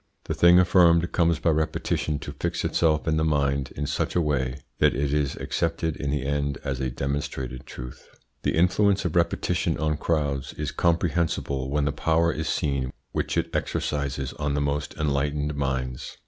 The 0.23 0.33
thing 0.33 0.57
affirmed 0.57 1.11
comes 1.11 1.37
by 1.37 1.51
repetition 1.51 2.17
to 2.21 2.31
fix 2.39 2.65
itself 2.65 3.07
in 3.07 3.17
the 3.17 3.23
mind 3.23 3.71
in 3.75 3.85
such 3.85 4.15
a 4.15 4.19
way 4.21 4.57
that 4.79 4.95
it 4.95 5.13
is 5.13 5.35
accepted 5.35 5.95
in 5.95 6.09
the 6.09 6.25
end 6.25 6.57
as 6.63 6.79
a 6.79 6.89
demonstrated 6.89 7.67
truth. 7.67 8.09
The 8.41 8.55
influence 8.55 9.05
of 9.05 9.15
repetition 9.15 9.77
on 9.77 9.97
crowds 9.97 10.53
is 10.53 10.71
comprehensible 10.71 11.69
when 11.69 11.85
the 11.85 11.91
power 11.91 12.33
is 12.33 12.49
seen 12.49 12.91
which 13.11 13.37
it 13.37 13.55
exercises 13.55 14.33
on 14.39 14.55
the 14.55 14.59
most 14.59 14.95
enlightened 14.95 15.53
minds. 15.53 16.17